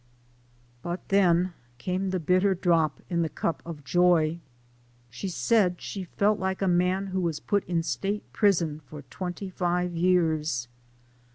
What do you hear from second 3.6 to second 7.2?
of joy. fehe said she felt like a man